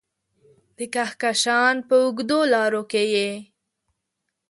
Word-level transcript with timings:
د 0.77 0.79
کهکشان 0.93 1.75
په 1.87 1.95
اوږدو 2.03 2.39
لارو 2.53 2.81
کې 2.91 3.03
یې 3.15 3.31